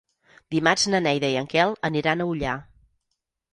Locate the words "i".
1.35-1.37